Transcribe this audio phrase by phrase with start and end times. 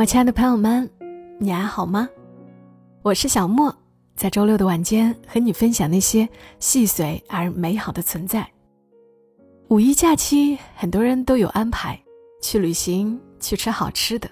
[0.00, 0.88] 我亲爱的朋友们，
[1.38, 2.08] 你还好吗？
[3.02, 3.70] 我是小莫，
[4.16, 6.26] 在周六的晚间和你分享那些
[6.58, 8.50] 细碎而美好的存在。
[9.68, 12.00] 五一假期，很多人都有安排
[12.40, 14.30] 去旅行、去吃好吃的，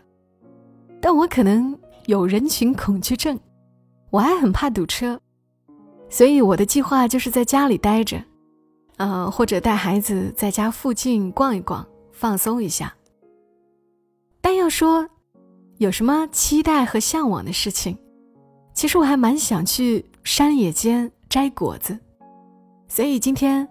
[1.02, 3.38] 但我可能有人群恐惧症，
[4.08, 5.20] 我还很怕堵车，
[6.08, 8.18] 所以我的计划就是在家里待着，
[8.96, 12.94] 呃，或者带孩子在家附近逛一逛，放松一下。
[14.40, 15.06] 但要说，
[15.78, 17.96] 有什么期待和向往的事情？
[18.74, 21.96] 其实我还蛮想去山野间摘果子，
[22.88, 23.66] 所以今天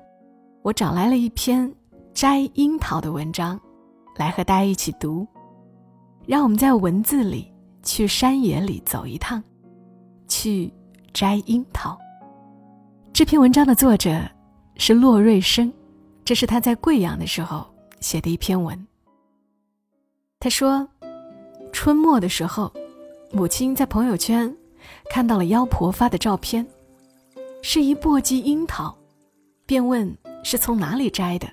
[0.62, 1.70] 我找来了一篇
[2.14, 3.60] 摘樱桃的文章，
[4.16, 5.28] 来和大家一起读。
[6.26, 9.44] 让我们在文字里去山野里走一趟，
[10.30, 10.74] 去
[11.14, 11.98] 摘樱桃。
[13.12, 14.22] 这篇文章的作者
[14.78, 15.72] 是骆瑞生，
[16.24, 17.66] 这是他在贵阳的时候
[18.00, 18.88] 写的一篇文。
[20.40, 20.88] 他说。
[21.72, 22.72] 春末的时候，
[23.32, 24.54] 母亲在朋友圈
[25.10, 26.66] 看到了妖婆发的照片，
[27.62, 28.96] 是一簸箕樱桃，
[29.66, 31.48] 便问是从哪里摘的。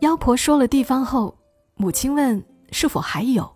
[0.00, 1.34] 妖婆说了地方后，
[1.74, 3.50] 母亲问是否还有，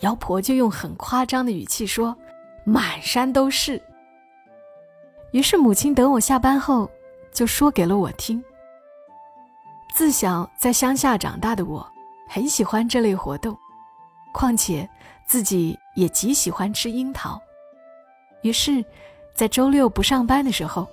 [0.00, 2.14] 妖婆就用很夸张的语气说
[2.64, 3.80] ：“满山都是。”
[5.32, 6.88] 于是母亲等我下班后，
[7.32, 8.42] 就说给了我听。
[9.94, 11.86] 自小在乡下长大的我，
[12.28, 13.56] 很喜欢这类活动。
[14.34, 14.86] 况且
[15.28, 17.40] 自己也极喜欢吃樱桃，
[18.42, 18.84] 于是，
[19.32, 20.88] 在周六不上班的时候，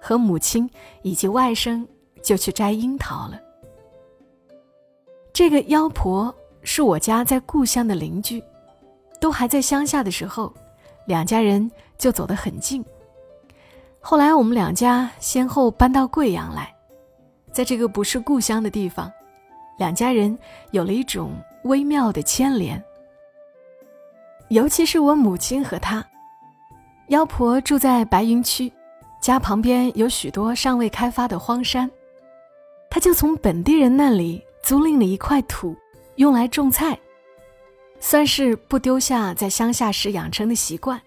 [0.00, 0.68] 和母亲
[1.02, 1.86] 以及外甥
[2.20, 3.40] 就去摘樱桃了。
[5.32, 8.42] 这个妖婆是我家在故乡的邻居，
[9.20, 10.52] 都还在乡下的时候，
[11.06, 12.84] 两家人就走得很近。
[14.00, 16.74] 后来我们两家先后搬到贵阳来，
[17.52, 19.10] 在这个不是故乡的地方，
[19.78, 20.36] 两家人
[20.72, 21.32] 有了一种。
[21.64, 22.82] 微妙的牵连，
[24.48, 26.04] 尤其是我母亲和她。
[27.08, 28.70] 妖婆住在白云区，
[29.20, 31.90] 家旁边有许多尚未开发的荒山，
[32.90, 35.74] 她就从本地人那里租赁了一块土，
[36.16, 36.98] 用来种菜，
[37.98, 41.00] 算是不丢下在乡下时养成的习惯。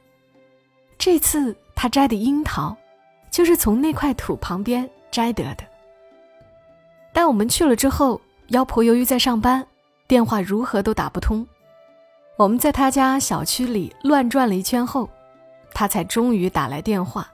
[0.97, 2.75] 这次她摘的樱桃，
[3.29, 5.63] 就是从那块土旁边摘得的。
[7.13, 9.63] 但我们去了之后，妖婆由于在上班。
[10.07, 11.45] 电话如何都打不通，
[12.37, 15.09] 我们在他家小区里乱转了一圈后，
[15.73, 17.29] 他才终于打来电话。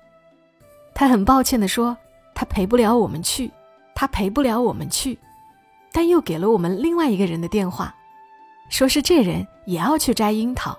[0.96, 1.96] 他很抱歉地说
[2.34, 3.52] ：“他陪不了我们去，
[3.94, 5.18] 他陪不了我们去。”
[5.94, 7.94] 但又给了我们另外一个人的电话，
[8.70, 10.76] 说是这人也要去摘樱桃，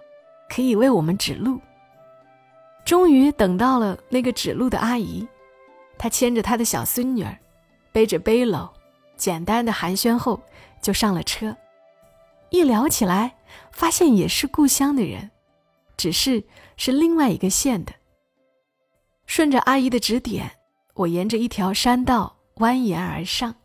[0.48, 1.60] 可以为我们指路。
[2.84, 5.24] 终于等到了那个指路的阿姨，
[5.96, 7.38] 她牵着她的小孙女儿，
[7.92, 8.68] 背着背篓，
[9.16, 10.40] 简单的寒暄后
[10.82, 11.56] 就上了车。
[12.54, 13.36] 一聊起来，
[13.72, 15.28] 发现也是故乡的人，
[15.96, 16.44] 只是
[16.76, 17.92] 是另外一个县的。
[19.26, 20.48] 顺着阿姨的指点，
[20.94, 23.56] 我沿着一条山道蜿蜒而上。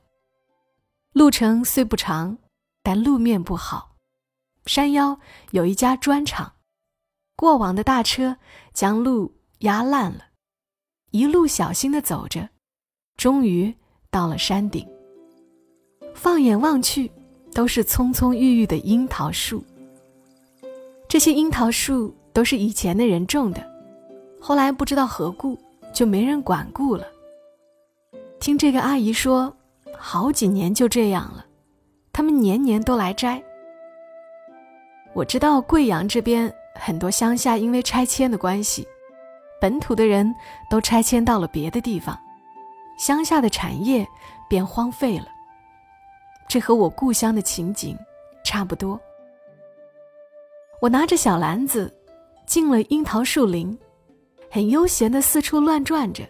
[1.14, 2.40] 路程虽不长，
[2.82, 3.96] 但路面不好。
[4.66, 5.20] 山腰
[5.52, 6.54] 有一家砖厂，
[7.36, 8.38] 过往的大车
[8.74, 10.30] 将路压烂了。
[11.12, 12.50] 一路小心的走着，
[13.18, 13.72] 终于
[14.10, 14.84] 到了山顶。
[16.16, 17.12] 放眼望去。
[17.54, 19.64] 都是葱葱郁郁的樱桃树。
[21.08, 23.62] 这些樱桃树都是以前的人种的，
[24.40, 25.58] 后来不知道何故
[25.94, 27.06] 就没人管顾了。
[28.40, 29.54] 听这个阿姨说，
[29.98, 31.46] 好几年就这样了，
[32.14, 33.42] 他们年年都来摘。
[35.14, 38.88] 我知道贵阳这边很多乡下因为拆迁的关系，
[39.60, 40.34] 本土的人
[40.70, 42.18] 都拆迁到了别的地方，
[43.00, 44.08] 乡下的产业
[44.48, 45.26] 便荒废了。
[46.50, 47.96] 这和我故乡的情景
[48.44, 49.00] 差不多。
[50.82, 51.94] 我拿着小篮子
[52.48, 53.78] 进了樱桃树林，
[54.50, 56.28] 很悠闲的四处乱转着。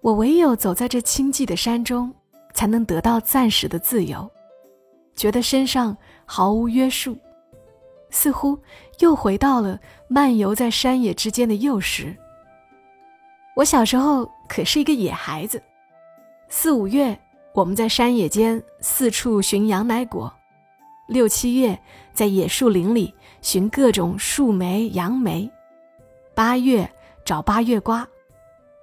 [0.00, 2.10] 我唯有走在这清寂的山中，
[2.54, 4.28] 才能得到暂时的自由，
[5.14, 5.94] 觉得身上
[6.24, 7.14] 毫无约束，
[8.08, 8.58] 似乎
[9.00, 9.78] 又回到了
[10.08, 12.16] 漫游在山野之间的幼时。
[13.56, 15.62] 我小时候可是一个野孩子，
[16.48, 17.14] 四五月。
[17.56, 20.30] 我们在山野间四处寻羊奶果，
[21.08, 21.78] 六七月
[22.12, 25.50] 在野树林里寻各种树莓、杨梅，
[26.34, 26.86] 八月
[27.24, 28.06] 找八月瓜，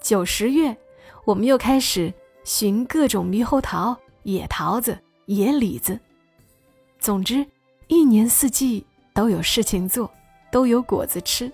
[0.01, 0.75] 九十月
[1.23, 2.11] 我们又开始
[2.43, 4.97] 寻各种猕猴桃、野桃子、
[5.27, 5.99] 野李子。
[6.97, 7.45] 总之，
[7.85, 8.83] 一年四季
[9.13, 10.09] 都有事情做，
[10.51, 11.51] 都有果子吃。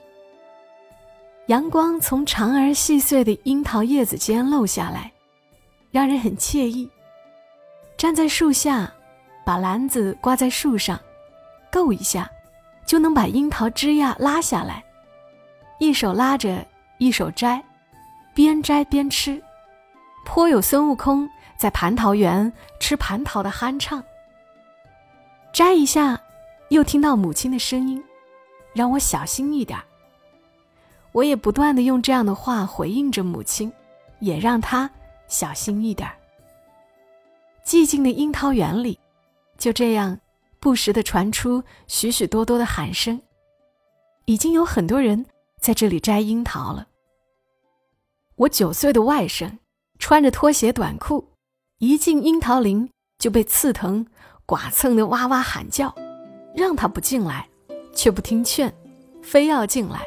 [1.47, 5.11] 阳光从长而细碎的樱桃叶子间漏下来，
[5.91, 6.89] 让人很惬意。
[7.99, 8.89] 站在树下，
[9.45, 10.97] 把篮子挂在树上，
[11.69, 12.31] 够一下，
[12.85, 14.81] 就能把樱桃枝桠拉下来，
[15.79, 16.65] 一手拉着，
[16.97, 17.61] 一手摘，
[18.33, 19.43] 边摘边吃，
[20.25, 24.01] 颇有孙悟空在蟠桃园吃蟠桃的酣畅。
[25.51, 26.17] 摘一下，
[26.69, 28.01] 又听到母亲的声音，
[28.73, 29.77] 让我小心一点。
[31.11, 33.69] 我也不断的用这样的话回应着母亲，
[34.19, 34.89] 也让她
[35.27, 36.09] 小心一点。
[37.65, 38.99] 寂静的樱桃园里，
[39.57, 40.19] 就这样
[40.59, 43.21] 不时的传出许许多多的喊声。
[44.25, 45.25] 已经有很多人
[45.59, 46.87] 在这里摘樱桃了。
[48.35, 49.57] 我九岁的外甥
[49.97, 51.27] 穿着拖鞋短裤，
[51.79, 54.05] 一进樱桃林就被刺疼，
[54.45, 55.93] 剐蹭的哇哇喊叫，
[56.55, 57.49] 让他不进来，
[57.93, 58.73] 却不听劝，
[59.21, 60.01] 非要进来。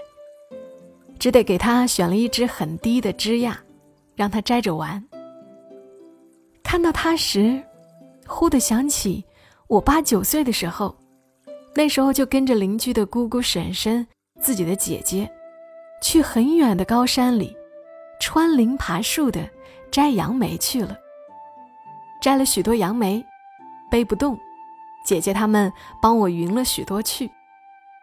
[1.19, 3.57] 只得给他选了一只很低的枝桠，
[4.17, 5.05] 让他摘着玩。
[6.73, 7.63] 看到他时，
[8.27, 9.23] 忽地想起
[9.67, 10.97] 我八九岁的时候，
[11.75, 14.07] 那时候就跟着邻居的姑姑、婶婶、
[14.41, 15.31] 自己的姐姐，
[16.01, 17.55] 去很远的高山里，
[18.19, 19.47] 穿林爬树的
[19.91, 20.97] 摘杨梅去了。
[22.23, 23.23] 摘了许多杨梅，
[23.91, 24.35] 背不动，
[25.05, 25.71] 姐姐他们
[26.01, 27.31] 帮我匀了许多去，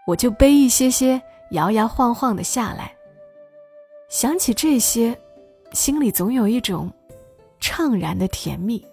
[0.06, 1.20] 我就背一些些，
[1.54, 2.94] 摇摇晃晃的下来。
[4.10, 5.20] 想起这些，
[5.72, 6.88] 心里总有一种
[7.60, 8.86] 怅然的甜蜜。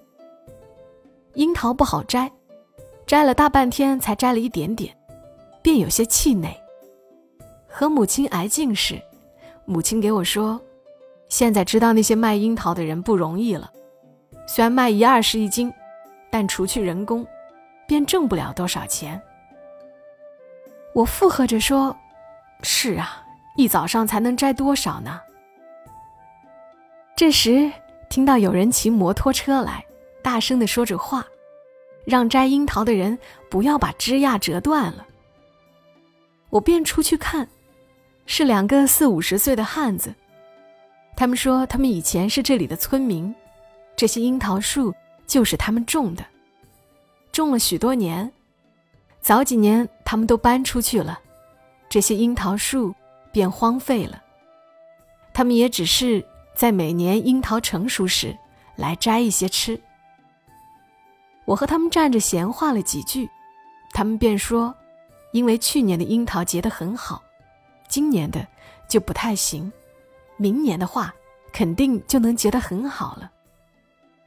[1.34, 2.30] 樱桃不好摘，
[3.06, 4.96] 摘了大半天才摘了一点点，
[5.62, 6.54] 便有些气馁。
[7.68, 9.00] 和母亲挨近时，
[9.64, 10.60] 母亲给我说
[11.28, 13.70] ：“现在知道那些卖樱桃的人不容易了，
[14.46, 15.72] 虽然卖一二十一斤，
[16.30, 17.26] 但除去人工，
[17.86, 19.20] 便挣不了多少钱。”
[20.94, 21.96] 我附和着说
[22.62, 23.22] ：“是啊。”
[23.58, 25.18] 一早上才能摘多少呢？
[27.16, 27.72] 这时
[28.08, 29.84] 听到有人骑摩托车来，
[30.22, 31.26] 大声的说着话，
[32.04, 33.18] 让摘樱桃的人
[33.50, 35.06] 不要把枝桠折断了。
[36.50, 37.48] 我便出去看，
[38.26, 40.14] 是两个四五十岁的汉子。
[41.16, 43.34] 他们说他们以前是这里的村民，
[43.96, 44.94] 这些樱桃树
[45.26, 46.24] 就是他们种的，
[47.32, 48.32] 种了许多年，
[49.20, 51.18] 早几年他们都搬出去了，
[51.88, 52.94] 这些樱桃树。
[53.32, 54.22] 便荒废了。
[55.34, 56.24] 他们也只是
[56.56, 58.36] 在每年樱桃成熟时
[58.74, 59.80] 来摘一些吃。
[61.44, 63.30] 我和他们站着闲话了几句，
[63.92, 64.74] 他们便说
[65.32, 67.22] ：“因为去年的樱桃结得很好，
[67.86, 68.44] 今年的
[68.88, 69.70] 就不太行。
[70.38, 71.14] 明年的话，
[71.52, 73.30] 肯定就能结得很好了。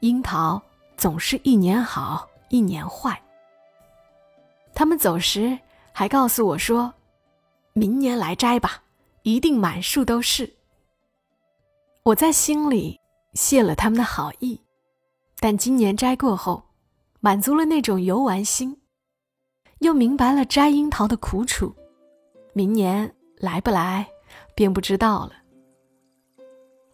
[0.01, 0.61] 樱桃
[0.95, 3.19] 总是一年好，一年坏。”
[4.73, 5.57] 他们走时
[5.91, 6.93] 还告诉我说
[7.73, 8.83] ：“明年来摘吧。”
[9.23, 10.55] 一定满树都是。
[12.03, 12.99] 我在心里
[13.33, 14.59] 谢了他们的好意，
[15.39, 16.63] 但今年摘过后，
[17.19, 18.75] 满足了那种游玩心，
[19.79, 21.75] 又明白了摘樱桃的苦楚。
[22.53, 24.07] 明年来不来，
[24.55, 25.33] 便不知道了。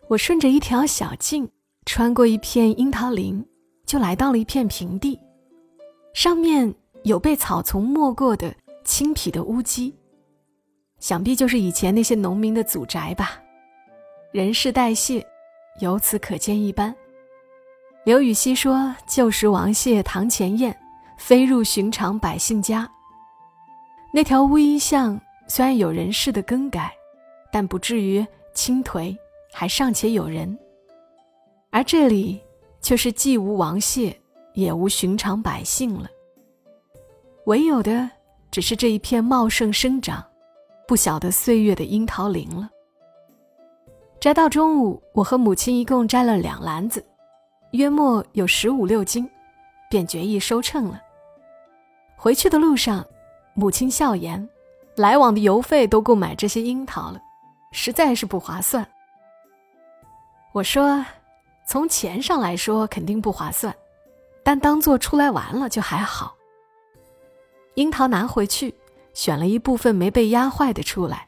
[0.09, 1.49] 我顺着一条小径，
[1.85, 3.45] 穿过一片樱桃林，
[3.85, 5.19] 就来到了一片平地，
[6.13, 8.53] 上面有被草丛没过的
[8.83, 9.95] 青皮的屋基。
[10.99, 13.39] 想必就是以前那些农民的祖宅吧，
[14.35, 15.25] 人事代谢，
[15.79, 16.93] 由此可见一斑。
[18.03, 20.77] 刘禹锡说：“旧时王谢堂前燕，
[21.17, 22.85] 飞入寻常百姓家。”
[24.11, 26.93] 那条乌衣巷虽然有人事的更改，
[27.49, 29.15] 但不至于倾颓，
[29.53, 30.59] 还尚且有人。
[31.69, 32.37] 而这里
[32.81, 34.13] 却是既无王谢，
[34.53, 36.09] 也无寻常百姓了，
[37.45, 38.11] 唯有的
[38.51, 40.21] 只是这一片茂盛生长。
[40.85, 42.69] 不晓得岁月的樱桃林了。
[44.25, 47.05] 摘到中午，我和母亲一共摘了两篮子，
[47.73, 49.29] 约莫有十五六斤，
[49.87, 50.99] 便决意收秤了。
[52.15, 53.05] 回去的路上，
[53.53, 54.49] 母亲笑言
[54.97, 57.21] ：“来往的邮费都够买这些樱桃了，
[57.71, 58.83] 实在是不划算。”
[60.53, 61.05] 我说
[61.67, 63.71] ：“从钱上来说，肯定不划算，
[64.43, 66.33] 但当做出来玩了就还好。”
[67.75, 68.73] 樱桃拿回去。
[69.13, 71.27] 选了一部分没被压坏的出来，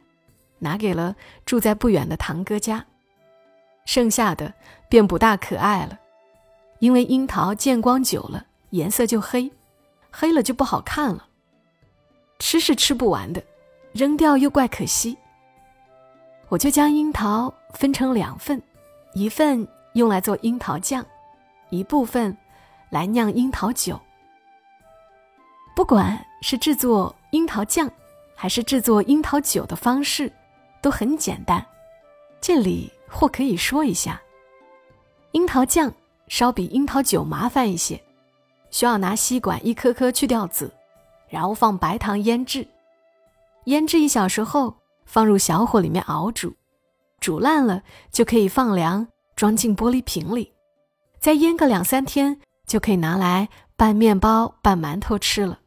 [0.60, 2.86] 拿给了住在不远的堂哥家，
[3.86, 4.54] 剩下的
[4.90, 6.00] 便不大可爱了，
[6.80, 9.52] 因为樱桃见光久了颜色就黑，
[10.12, 11.28] 黑了就不好看了。
[12.40, 13.44] 吃是吃不完的，
[13.94, 15.18] 扔掉又怪可惜。
[16.50, 18.62] 我就将樱桃分成两份，
[19.14, 21.06] 一份用来做樱桃酱，
[21.70, 22.36] 一部分
[22.90, 24.00] 来酿樱桃酒。
[25.76, 27.14] 不管是制作。
[27.32, 27.92] 樱桃酱，
[28.34, 30.32] 还是制作樱桃酒的方式，
[30.82, 31.66] 都很简单。
[32.40, 34.22] 这里或可以说一下，
[35.32, 35.92] 樱桃酱
[36.28, 38.02] 稍比樱桃酒麻烦一些，
[38.70, 40.72] 需要拿吸管一颗颗去掉籽，
[41.30, 42.68] 然后放白糖腌制。
[43.66, 46.54] 腌制一小时后，放入小火里面熬煮，
[47.20, 47.82] 煮烂了
[48.12, 50.54] 就可以放凉，装进玻璃瓶里。
[51.20, 55.60] 再腌个两三天，就可以拿来拌面包、拌馒头吃了。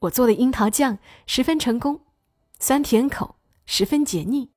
[0.00, 2.00] 我做的樱桃酱十分成功，
[2.58, 3.34] 酸甜口，
[3.72, 4.50] 十分解腻。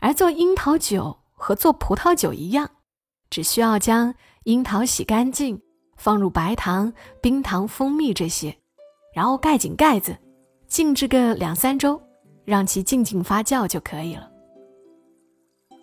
[0.00, 2.70] 而做樱桃酒和做葡萄酒一样，
[3.28, 5.60] 只需要将樱桃洗干净，
[5.98, 8.56] 放入白糖、冰糖、蜂蜜这些，
[9.14, 10.16] 然后盖紧盖子，
[10.66, 12.00] 静置个两三周，
[12.46, 14.30] 让其静静发酵就可以了。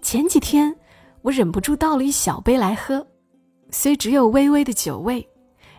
[0.02, 0.76] 前几天
[1.22, 3.06] 我忍不住倒了一小杯来喝。
[3.70, 5.30] 虽只有微微的酒味，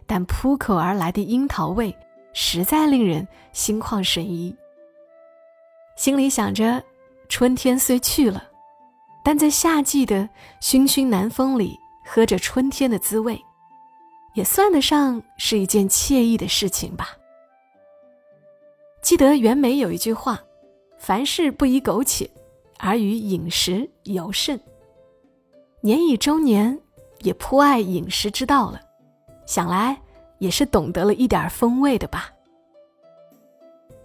[0.07, 1.93] 但扑口而来的樱桃味
[2.33, 4.55] 实在令人心旷神怡。
[5.97, 6.83] 心里想着，
[7.29, 8.43] 春天虽去了，
[9.25, 10.29] 但在夏季的
[10.61, 13.41] 熏熏南风里喝着春天的滋味，
[14.35, 17.11] 也算得上是一件惬意的事情吧。
[19.03, 20.41] 记得袁枚有一句话
[20.99, 22.29] ：“凡事不宜苟且，
[22.79, 24.61] 而于饮食尤甚。”
[25.83, 26.79] 年已中年。
[27.21, 28.79] 也颇爱饮食之道了，
[29.47, 29.99] 想来
[30.41, 32.34] 也是懂得了一点风味的吧。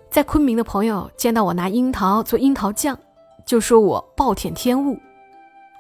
[0.09, 2.97] 在昆明的朋友见到我拿樱桃做樱桃酱，
[3.45, 4.99] 就说我暴殄天物。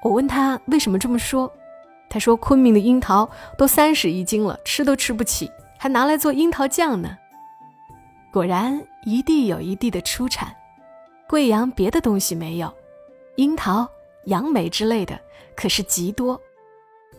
[0.03, 1.51] 我问他为什么这么说，
[2.09, 7.17] 他说昆明的樱桃都三十一斤了，吃都吃不起，还拿来做樱桃酱呢。
[8.31, 10.55] 果然一地有一地的出产，
[11.27, 12.71] 贵阳别的东西没有，
[13.35, 13.89] 樱桃、
[14.25, 15.19] 杨梅之类的
[15.55, 16.39] 可是极多。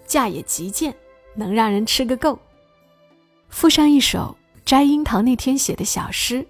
[0.07, 0.95] 价也极贱，
[1.35, 2.39] 能让人吃个够。
[3.49, 6.47] 附上一首摘樱桃那天写的小诗：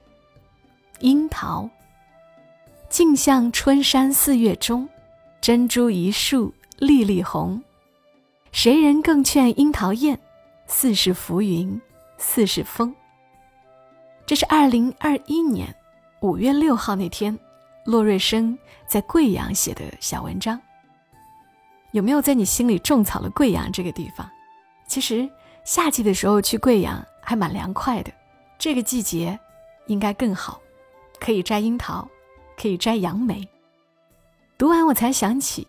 [1.00, 1.68] 樱桃，
[2.90, 4.86] 径向春山四月中，
[5.40, 7.62] 珍珠一树粒粒红。
[8.52, 10.18] 谁人更劝樱桃艳？
[10.66, 11.80] 似是浮云，
[12.18, 12.94] 似是风。
[14.26, 15.74] 这是二零二一年
[16.20, 17.36] 五月六号那天，
[17.86, 20.60] 洛瑞生在贵阳写的小文章。
[21.92, 24.28] 有没有在你心里种草了贵阳这个地方？
[24.86, 25.26] 其实
[25.64, 28.12] 夏季的时候去贵阳还蛮凉快的，
[28.58, 29.38] 这个季节
[29.86, 30.60] 应该更好，
[31.20, 32.08] 可以摘樱桃，
[32.56, 33.46] 可以摘杨梅。
[34.58, 35.68] 读完我才想起，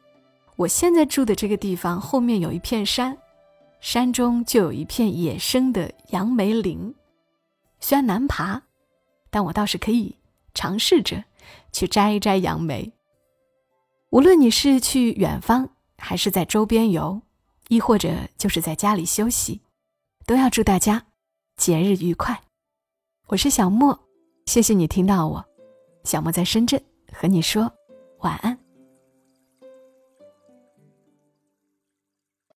[0.55, 3.17] 我现在住的这个地方后面有一片山，
[3.81, 6.95] 山中就有一片野生的杨梅林，
[7.79, 8.61] 虽然难爬，
[9.29, 10.15] 但我倒是可以
[10.53, 11.23] 尝试着
[11.71, 12.91] 去摘一摘杨梅。
[14.09, 15.69] 无论你是去远方。
[16.03, 17.21] 还是在周边游，
[17.67, 19.61] 亦或者就是在家里休息，
[20.25, 21.05] 都要祝大家
[21.57, 22.41] 节日愉快。
[23.27, 24.07] 我是小莫，
[24.45, 25.45] 谢谢你听到我。
[26.03, 26.81] 小莫在深圳
[27.11, 27.71] 和你说
[28.19, 28.50] 晚安。